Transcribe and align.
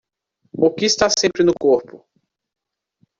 O 0.57 0.71
que 0.75 0.85
está 0.85 1.07
sempre 1.11 1.43
no 1.43 1.53
corpo? 1.53 1.97